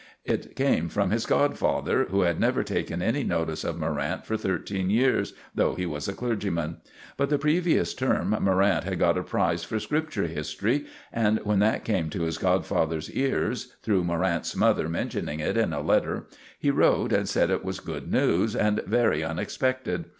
[0.25, 4.89] It came from his godfather, who had never taken any notice of Morrant for thirteen
[4.89, 6.77] years, though he was a clergyman.
[7.17, 11.85] But the previous term Morrant had got a prize for Scripture history, and when that
[11.85, 16.25] came to his godfather's ears, through Morrant's mother mentioning it in a letter,
[16.57, 20.05] he wrote and said it was good news, and very unexpected.